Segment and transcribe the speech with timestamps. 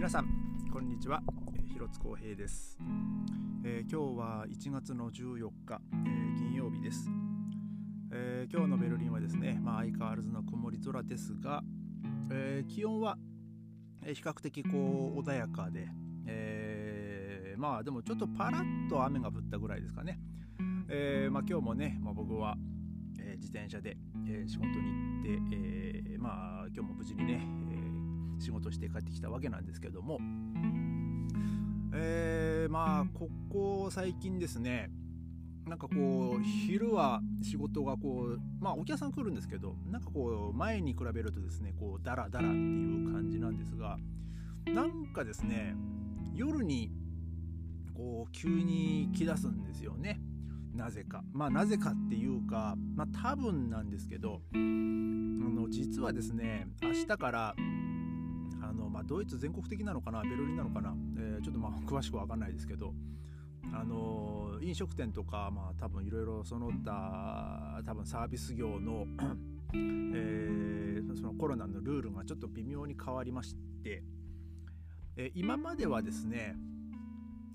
[0.00, 0.26] 皆さん
[0.72, 1.22] こんにちは。
[1.74, 2.78] 広津光平です、
[3.62, 7.10] えー、今日は1月の14日、えー、金曜日です、
[8.10, 11.62] えー、今日のベルリンはですね、まあ、相変わらずの曇り空ですが、
[12.32, 13.18] え気温は
[14.02, 15.88] 比較的こう穏やかで、
[16.26, 20.18] えまあでもちょっとパラッと雨が降ったぐらいですかね、
[20.88, 22.56] えまあ、今日もね、まあ、僕は、
[23.18, 24.76] え自転車で、え仕事に
[25.28, 25.58] 行って、
[26.14, 27.46] えまあ今日も無事にね、
[28.40, 30.18] 仕事して帰ってきたわけなんですけども、
[31.94, 34.90] えー、まあここ最近ですね
[35.66, 43.98] なんかこう昼は仕事がこうまあお客さん来るんですけどなんかこう前に比べるとですねこうダラダラっていう感じなんですが
[44.66, 45.74] なんかですね
[46.34, 46.90] 夜に
[47.94, 50.20] こう急に来だすんですよね。
[50.74, 51.22] なぜか。
[51.32, 57.54] まあなぜかっていうかまあ多分なんですけどあの実はですね明日から、
[59.00, 62.94] まあ、ドイツ全国的なのかなベルリンなのかな、えー、ちょっとまあ 詳しく分かんないですけど
[63.72, 69.06] あの飲食店とか、まあ、多分いろいろその他多分サービス業の
[69.72, 74.02] えー、そのコロナのルールがちょっと微妙に変わりまして、
[75.16, 76.56] えー、今まではですね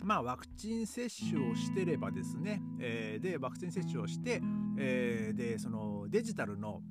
[0.04, 4.42] まあ、ワクチン接種をしてればですね、えー、でワクチン接種をして、
[4.78, 6.82] えー、でそのデジタルの、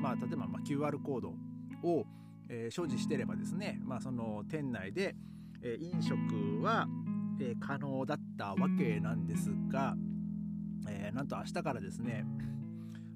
[0.00, 1.34] まあ、例えばまあ QR コード
[1.82, 2.06] を、
[2.48, 5.14] えー、所持してればですね、まあ、その店内で、
[5.62, 6.86] えー、飲食は、
[7.40, 9.94] えー、可能だったわけなんですが、
[10.88, 12.26] えなんと明日からですね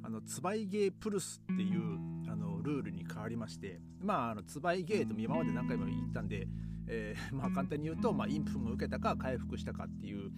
[0.02, 1.98] あのツバイゲープルスっていう
[2.30, 6.48] あのルールに変わりましてまああのツバイゲーと今まで何回も言ったんで、
[6.86, 10.30] えまあ、簡単に言うと、まあ、インプフを受けたか回復したかっていう、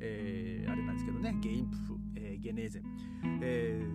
[0.00, 2.82] えあれなんですけどねゲインプフ、えゲネーゼン、
[3.42, 3.86] え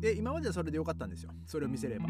[0.00, 2.06] で今まではそれでよかったんですよそれを見せれば。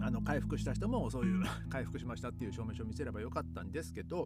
[0.00, 4.24] あの回復した人もそういう 回復しましたっていう証明書を見せればよかったんですけど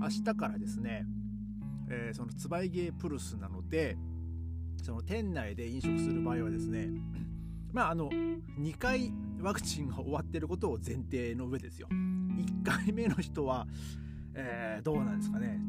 [0.00, 1.06] 明日からですね、
[1.88, 3.96] えー、そのツバイゲープルスなので
[4.82, 6.88] その店内で飲食する場合はですね
[7.72, 11.88] まああの2回ワクチンが終わってることを前提の上ですよ。
[11.90, 13.66] 1回目の人は、
[14.34, 15.60] えー、どうなんですかね。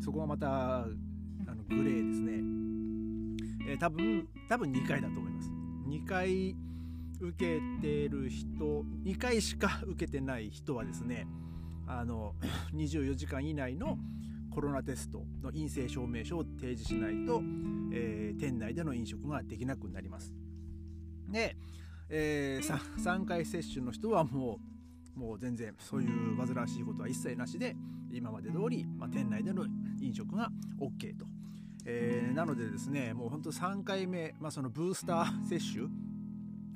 [0.00, 0.86] そこはまたあ
[1.46, 5.50] のグレーですね、えー、多分多分2回だと思います。
[5.88, 6.56] 2回
[7.20, 11.26] 受けてる人2回しか受けてない人はですね
[11.86, 12.34] あの
[12.74, 13.98] 24時間以内の
[14.50, 17.40] コロナテストの陰性証明書を提示しないと、
[17.92, 20.34] えー、店内での飲食ができなくなります。
[21.28, 21.56] で、
[22.08, 24.58] えー、3, 3回接種の人はも
[25.16, 27.76] うもう全然そういう煩わしいことは一切なしで
[28.10, 29.66] 今まで通り、まあ、店内での
[30.00, 30.50] 飲食が
[30.80, 31.26] OK と。
[31.86, 35.88] えー、なのでですねもうほんと3回目、まあ、そのブースター接種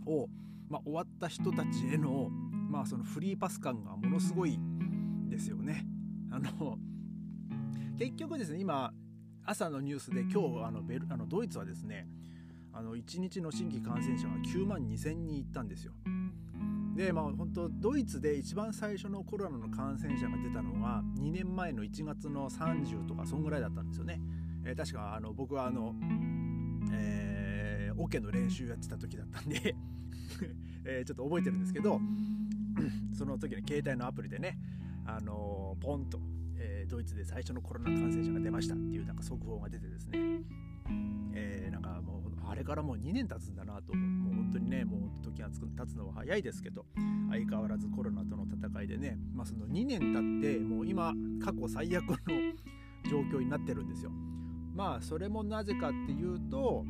[0.07, 0.29] を、
[0.69, 2.31] まあ、終わった人たちへの,、
[2.71, 4.59] まあそのフリーパス感がものすごい
[5.29, 5.87] ですよね。
[6.31, 6.79] あの
[7.97, 8.93] 結局ですね今
[9.45, 12.09] 朝のニュースで今日あのベルあのドイツはですね
[12.73, 15.93] あの1日の新規感染者が9万2000人いったんですよ。
[16.97, 24.21] でまあ本当ドイツで一番最初のコロナの感染者が出たのが2年前の1月の30とかそんぐらいだったんですよね。
[24.65, 25.95] えー、確かあの僕はあの、
[26.93, 27.34] えー、
[27.97, 29.75] オ、ケの練習やってた時だったんで
[30.85, 32.01] え、ちょっと覚えてるんですけど
[33.17, 34.59] その時に携帯のアプリでね
[35.07, 36.19] あのポンと、
[36.57, 40.19] えー、ドイツで最初のコロナ感染者が出ましたっていうなんか速報が出てですね、
[41.35, 46.87] えー、なんかもうあれからもう2年経つんだなともう本当にねもう時が経つのは早いですけど
[47.31, 51.13] 相変わらずコロナとの戦いでね、まあ、その2年経ってもう今
[51.45, 52.17] 過去最悪の
[53.11, 54.11] 状況になってるんですよ。
[54.75, 56.85] まあそれもなぜかっていうと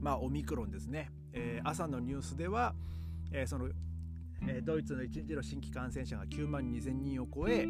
[0.00, 2.74] まあオミクロンですね、えー、朝のニュースでは、
[3.32, 3.68] えー、その
[4.48, 7.66] えドイツの1日の新規感染者が9万2000人を超え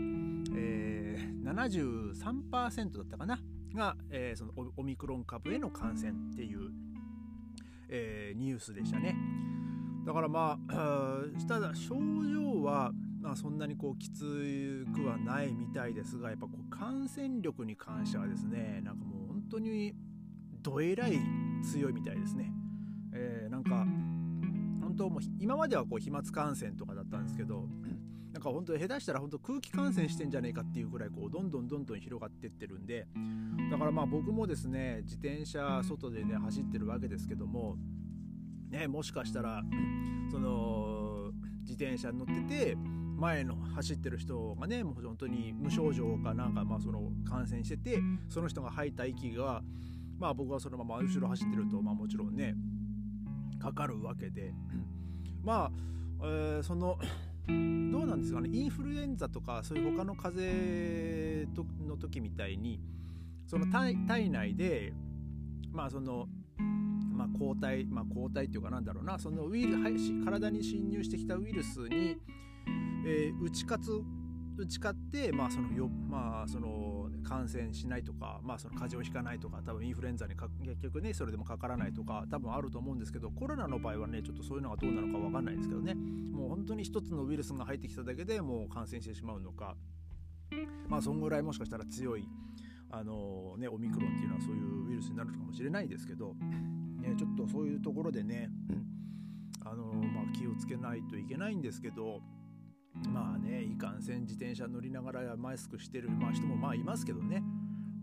[0.55, 1.43] えー、
[2.15, 3.41] 73%だったかな？
[3.75, 6.71] が、えー、そのオミクロン株への感染っていう、
[7.89, 9.17] えー、ニュースでしたね。
[10.07, 11.95] だからまあ ただ症
[12.33, 12.91] 状は、
[13.21, 19.95] まあ、そんなにこうきつくはないみたいですがやっぱこう感染力に関してはですねなんかもう本当に
[20.63, 21.19] どえらい
[21.63, 22.53] 強いみたいですね。
[23.13, 23.87] えー、なんか
[24.81, 27.69] 本当もう今まではこう飛沫感染とかだったんですけど
[28.33, 33.07] なんか本当に下手したら本当空気感染してんじゃねえかっていうぐらいこうどんどんどんどん広がってってるんで
[33.71, 37.77] だからまあ僕もですね自転車外でね走ってるわけですけども
[38.69, 39.63] ねもしかしたら
[40.31, 42.77] その自転車に乗ってて
[43.21, 49.63] 前の走ってる人がねもう本当に無症状かなんかまあその感染しててその人が吐いた息が
[50.21, 52.55] まあ僕はそのまま後ろ走ってるとまあもちろんね
[53.59, 54.55] かかるわけで。
[55.43, 55.73] まあ、
[56.23, 56.99] えー、その
[57.49, 58.51] どうなんですかね。
[58.53, 62.79] インフルエンザとかそういう他の風邪の時みたいに
[63.47, 63.97] その体
[64.29, 64.93] 内で
[65.73, 66.29] まあその
[67.21, 69.19] まあ、抗体、まあ、抗体っていうかなんだろうな。
[69.19, 69.83] そのウイル
[70.25, 72.17] 体に侵入してきたウイルスに、
[73.05, 73.91] えー、打ち勝つ
[74.57, 76.69] 打ち勝って、まあそのよまあ、その
[77.31, 85.95] 感染しないとか、まあ、その風邪をひかないとか多分インフルエンザに結局ねそれでもかからないとか多分あると思うんですけどコロナの場合はねちょっとそういうのがどうなのか分かんないですけどね。
[85.95, 89.77] もう本当に一つのウイルスが入ってきただけでもう感染してしまうのか。
[90.89, 92.27] まあそんぐらいもしかしたら強い
[92.91, 96.35] あのねオミクロンっていうのはそういうウイルスになるかもしれないですけど、
[97.01, 98.51] ね、ちょっとそういうところでね
[99.65, 102.21] あの、まあ、気をつけないといけないんですけど
[103.09, 107.43] まあねいかんせん自転車乗りながらマスクしてる、まあ、人もまあいますけどね、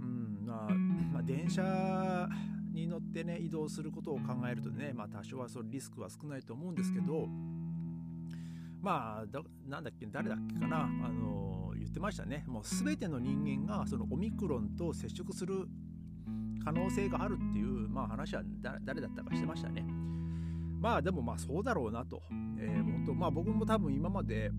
[0.02, 2.28] うんまあ、まあ、電車
[2.74, 7.28] に乗ってね移動することを考えるとね、まあ、多少はそのリスクは少ないと思うんですけど
[8.82, 15.68] まあだなんだっけ誰だっけかなあの言ってましたねもう全ての人間がそのオミクロンと接触する
[16.64, 18.44] 可能性があるっていう、まあ、話は
[18.84, 19.86] 誰だったかしてましたね。
[20.82, 22.22] まあでもまあそうだろうなと。
[22.60, 24.52] えー、本当まあ僕も多分今まで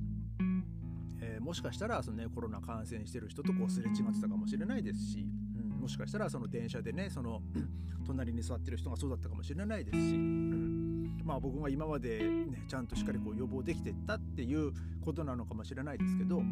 [1.38, 5.26] ー、もしかしたらその、ね、コロナ感染してる人とこうすれ違ってたかもしれないですし、
[5.56, 7.40] うん、もしかしたらその電車でねその
[8.06, 14.72] 隣に座ってる人がそうだったかもしれないですし、うん、まあ僕が今まで、ね、ちゃんとしっかりこう予防できてったっていう
[15.04, 16.42] ことなのかもしれないですけど、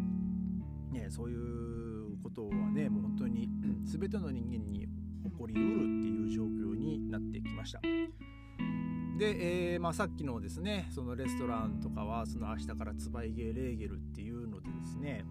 [0.91, 3.49] ね、そういうことはねもう本当に
[3.85, 4.87] 全ての人間に
[5.25, 7.81] 起こりうるっていう状況になってきました。
[9.17, 15.25] で、えーまあ、さっきのですねそのレストランとかはその明日からツバイゲーレーゲルっていうのでですね、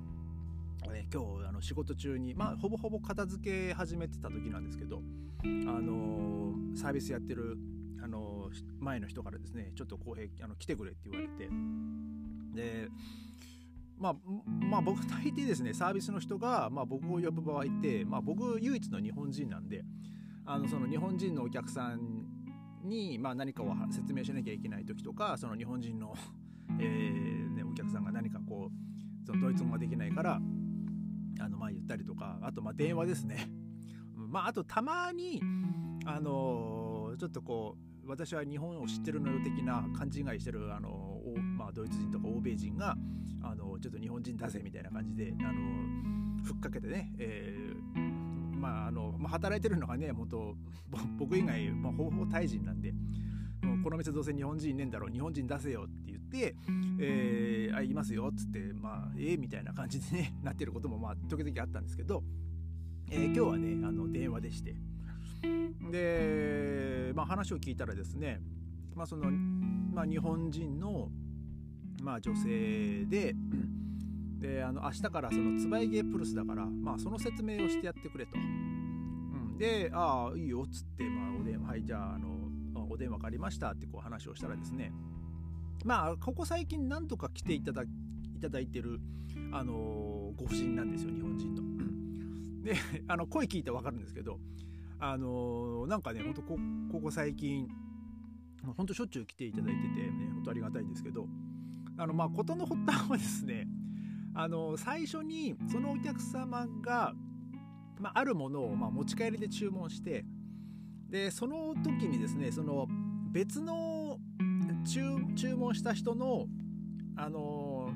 [0.92, 5.02] えー、今日あの仕事中に、まあ、ほぼほぼ片付け始めてた時なんですけど、
[5.44, 7.58] あのー、サービスやってる、
[8.04, 11.50] あのー、前の人からですねちょっと公平あの来てくれって言われて
[12.56, 12.90] で
[13.98, 14.16] まあ、
[14.70, 19.86] まあ僕大抵ですねサービスの人が、まあ、僕を呼ぶ場合って、まあ、僕唯一の日本人なんで
[20.46, 22.35] あのその日本人のお客さん
[22.86, 26.16] に、まあ、何かを説明しなきゃいけない時とかその日本人の、
[26.80, 30.42] えーね、お客さんが何かこうそのドイツ語ができないから
[31.40, 33.50] あのまあ言ったりとかあとまあ電話ですね。
[34.16, 35.42] まあ、あとたまに、
[36.06, 42.98] あのー、ちょっとこう私は日本を知ってるのよ的な勘違いしてる、あのー、まあ、ドイツ人とか欧米人が、
[43.42, 48.05] あのー、ちょっと日本人出せみたいな感じで、あのふっかけてね、えー
[48.66, 50.56] まああのまあ、働いてるのがね元
[51.20, 52.94] 僕以外、まあ、ほぼほぼタイ人なんで
[53.84, 56.56] この店どうせ日本人ねえんだろう日本人出せよって言って、
[57.00, 62.24] えー、あいますよっつってまあええー、みたいな感じでね なってることもまあ時々あったんですけど、
[63.12, 64.76] えー、今日はねあの電話でして。
[65.92, 68.42] で、まあ、話を聞いたらですね、
[68.96, 71.12] まあそのまあ、日本人の、
[72.02, 73.36] まあ、女性で
[74.40, 78.38] であの明日からそのつばいゲープルスだから、まあ、その説明をしてやってくれと。
[78.38, 82.36] うん、で、ああ、いいよっつって、まあ、お電話、はい、じゃあ、あの、
[82.90, 84.92] お電話借りましたってこう話をしたらですね、
[85.84, 87.88] まあ、ここ最近なんとか来ていただい
[88.40, 89.00] ただいてる、
[89.52, 91.64] あのご婦人なんですよ、日本人の。
[92.64, 92.76] で、
[93.08, 94.40] あの声聞いてわかるんですけど、
[95.00, 96.58] あのなんかね、ほんとこ
[96.92, 97.68] ここ最近、
[98.76, 101.28] ほんとしょっちゅう来ていただいてて、ね、本当ありがたいんですけど、
[101.98, 103.68] あの、まあ、事の発端はですね、
[104.36, 107.14] あの最初にそのお客様が、
[108.00, 110.26] まあ、あるものをま持ち帰りで注文して
[111.10, 112.88] でその時にですねその
[113.32, 114.20] 別の
[114.84, 116.48] 注文した人の
[117.18, 117.92] あの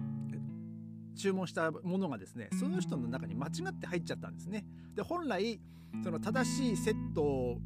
[1.18, 4.66] 注文したものがですねその人の中に間違って入っちゃったんですね。
[4.96, 5.60] で本来
[6.02, 7.58] その正しいセット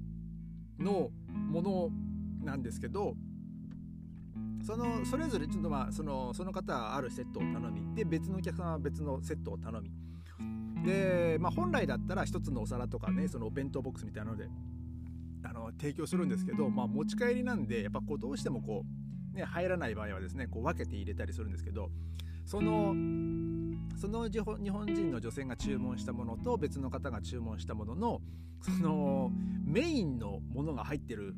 [0.79, 1.89] のもの
[2.43, 3.15] なんですけど
[4.63, 7.96] そのそれぞれちょっとまあそのその方はあるセットを頼み。
[7.96, 9.91] で別のお客さんは別のセットを頼み。
[10.84, 14.50] で、まあ、本来だったら一つのお皿とかねそのお弁当ボックスみたいなので
[15.43, 18.84] あの提供するんですけど、まあ、持ち帰りなんでやっぱこうどうしてもこ
[19.34, 21.89] う、ね、入らない場合はですねこう分けて入れたりするんですけど
[22.46, 22.93] その
[23.98, 28.22] その日本人の女性が注文したものと別の方が注文したものの
[28.62, 29.32] その
[29.65, 31.36] メインのものが入ってる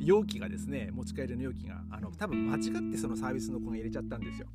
[0.00, 4.46] 容器がですね持ち帰りの容器があの多分間違ってそのサービスの子が入れちゃったんですよ。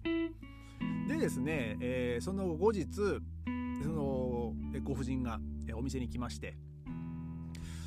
[1.08, 2.88] でですね、えー、その後日
[3.84, 5.40] そのご婦人が
[5.76, 6.58] お店に来まして。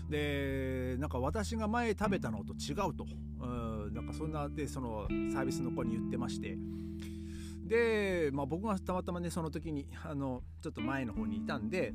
[0.08, 3.06] でなんか私が前食べたのと違うと。
[3.40, 6.56] うんなんかそんなでそのサービスの子に言ってまして。
[7.66, 11.92] で、まあ、僕がたまたまねその時にあのちょっと前の方にいたんで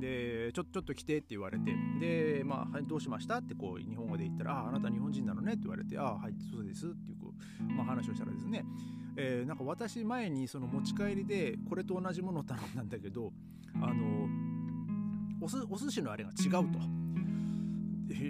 [0.00, 8.64] でちょちょっと来てって言われてで、まあ、はい、どうしましたってこう日本語で言ったら「ああなた日本人なのね」って言われて「ああはいそうです」っていうこう、まあ、話をしたらですね
[9.20, 13.32] えー、なんか私前にその持ち帰りでこれと同じものを頼んだんだけど
[13.82, 14.28] あの
[15.40, 16.78] おすお寿司のあれが違うと。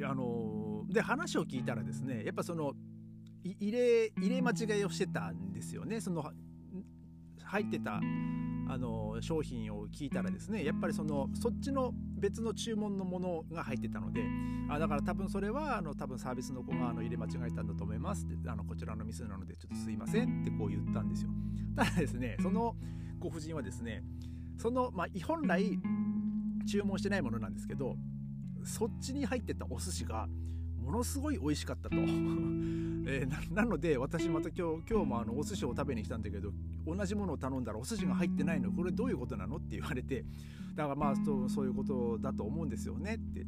[0.06, 2.74] あので話を聞いたらですねやっぱその
[3.44, 6.32] 入れ入れ間違いをしてたんですよねその
[7.44, 8.00] 入ってた
[8.68, 14.22] あの商品を聞いたらですねやっぱりそのそっちの別の注文のものが入ってたので
[14.68, 21.30] あだから多分それはあの多分サービスの子があの入れ間違えたんだと思いますってあのこちらの店なのでちょっとすいませんってこう言ったんですよ。
[21.74, 22.76] ただですねその
[23.18, 24.02] ご婦人はですね
[24.58, 25.78] その、まあ、本来
[26.70, 27.96] 注文してないものなんですけど
[28.64, 30.28] そっちに入ってたお寿司が
[30.82, 36.52] ものすごい美味しかったと、 えー、なので私また今日今日もあのお寿司を食べに来たんだけど
[36.86, 38.70] 同じものを頼んだらお寿司が入ってないの。
[38.72, 40.24] これどういうことなのって言われて
[40.74, 43.44] だからまあそうそういうことだと思うんですよねってっ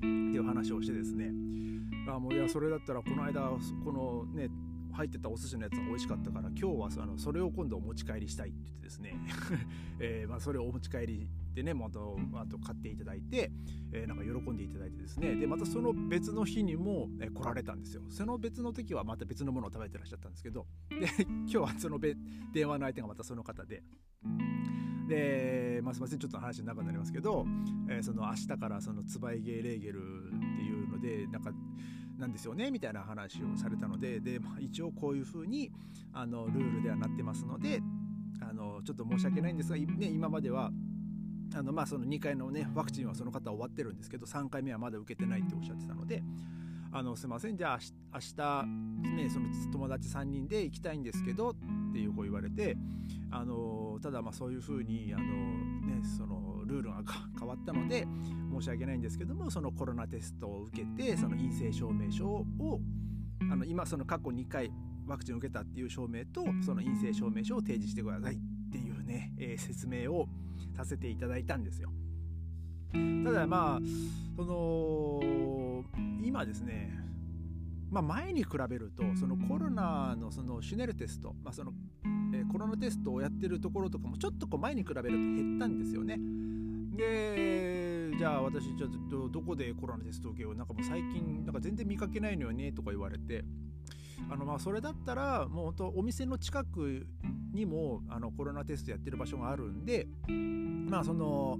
[0.00, 1.32] ていう話をしてですね。
[2.08, 3.50] あもういやそれだったらこの間
[3.84, 4.48] このね
[4.92, 9.16] 入ってたお寿司のやつが美味しかったから今日はそのそれを今度お持ち帰りしたいって言ってですね、
[9.98, 13.50] え、まそれをお持ち帰りでねまたあと買っていただいて、
[13.92, 15.36] えー、なんか喜んでいただいてですね。
[15.36, 18.02] でまたその別の日にも、えー、来られたんですよ。
[18.10, 20.66] その別の時はまた別のものを食べてらっしゃったんですけど。
[20.90, 23.84] で 今日はその電話の相手がまたその方で。
[25.08, 26.18] で、まあ、すいません。
[26.18, 27.46] ちょっと話長くなりますけど、
[27.88, 31.52] えー、その明日からそのツバイゲーレーゲルっていうのでなんか
[32.18, 34.18] なんですよねみたいな話をされたので。
[34.18, 35.70] で、まあ、一応こういうふうに
[36.12, 37.80] あのルールではなってますので
[38.40, 40.70] あのちょっと申し訳ないんですが、ね、今までは
[41.54, 46.22] あのまあその2回のねワクチンはその方終わってるんですけど3回目はまだ受けてないっておっしゃってたので
[46.92, 47.78] あのすいませんじゃあ
[48.12, 48.66] 明日
[49.16, 51.54] ねその友達3人で行きたいんですけどっ
[51.92, 52.76] ていうこう言われて
[53.30, 57.02] あのただまあそういうふうにあのねそのルールが
[57.38, 58.06] 変わったので
[58.52, 62.46] 申し訳ないんですけどもそのコロナテストを受けてその陰性証明書を
[63.50, 64.72] あの今その過去2回
[65.06, 68.38] ワクチンを受けたっていう証明とその陰性証明書を提示してくださいっ
[68.70, 70.28] ていうね、えー、説明を
[70.74, 71.90] させていただいたんですよ。
[73.24, 73.80] ただまあ
[74.36, 75.84] その
[76.22, 77.04] 今ですね
[77.90, 81.72] まあ、前に比べるとそのコロナのそのシュネルテスト、まあその
[82.34, 86.18] えー、コロナテストをやってるところとかもちょっとこう前に比べると減ったんですよね。
[86.96, 93.44] でじゃあ私ちょっとどこでコロナテストを受けようなんかもう最近なんか全然見かけないのよねとか言われて
[94.30, 97.06] あのまあそれだったらもう本当お店の近く
[97.52, 100.06] にもあのコロナテストやってる場所があるんで
[100.88, 101.58] まあその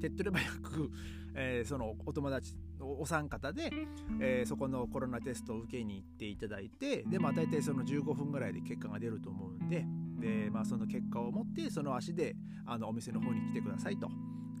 [0.00, 0.90] 手っ取り早く、
[1.34, 3.72] えー、そのお友達お三方で、
[4.20, 9.84] えー、そこのコロナテストを受けに行っていただいてで、まあ、大体その15分ぐらいで結果が出ると思うんで
[10.20, 12.36] で、まあ、その結果を持ってその足で
[12.66, 14.08] あのお店の方に来てくださいと、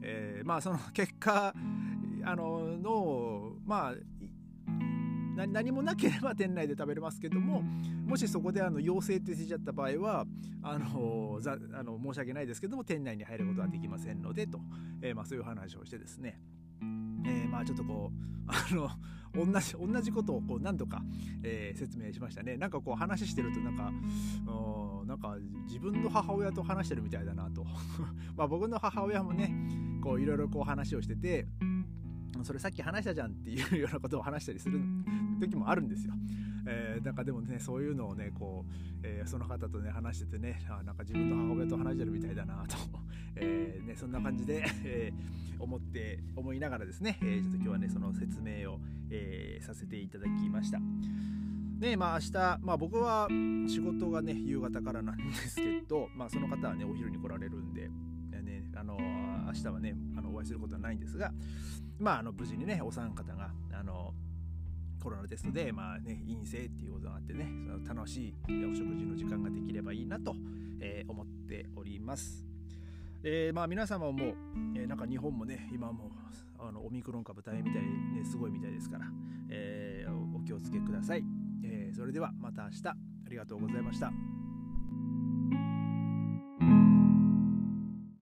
[0.02, 1.54] えー、まあその結果
[2.24, 3.94] あののまあ
[5.46, 10.24] 何もなければ店内で食べれますけどももしそこであの陽性って出ちゃった場合は
[10.62, 14.60] あのざあの申し訳ないですけども店内に入ることはできませんのでと、
[15.02, 16.40] えー、まあ、そういう話をしてですね。
[17.26, 18.88] えー、まあちょっとこうあの
[19.34, 21.02] 同じ同じことをこう何度か、
[21.42, 22.56] えー、説明しましたね。
[22.56, 23.92] なんかこう話してるとなんか
[25.06, 27.64] なんか自分の母親と話してるみたいだなと。
[28.36, 29.52] まあ僕の母親もね
[30.02, 31.46] こういろいろこう話をしてて
[32.44, 34.80] それさっき話したじゃんっていうようなことを話したりする
[35.40, 36.14] 時もあるんですよ。
[36.66, 42.76] えー、なんかでもねそういうのをねこう、えー、その方とね話しててねあなんか自分の母親と話してるみたいだなと、
[43.36, 45.12] えー、ね、そんな感じで、え
[45.58, 48.80] 思って思いながらですね、えちょっと今日はねその説明を、
[49.10, 50.80] えさせていただきました。
[51.78, 53.28] ねまあ明日、まあ、僕は
[53.68, 57.94] 仕事がね夕方からなんですけど、まあ、その方はねお昼に来られるんで、ね、
[58.78, 61.32] あの明日はねあのお会いすることはないんですが、
[61.98, 64.14] まあ、あの無事にねお三方があの
[65.02, 70.34] コロナテストで、まあね、陰性っていうことがあってねその楽しいお食事の時間ができればいいなと、
[70.80, 72.44] えー、思っております。
[73.24, 74.34] えー、まあ皆様も、
[74.76, 76.10] えー、なんか日本もね今も
[76.58, 79.06] あのオミクロン株大変みたいねすごいみたいですから、
[79.50, 81.24] えー、お気をつけください、
[81.64, 82.94] えー、それではまた明日あ
[83.28, 84.37] りがとうございました。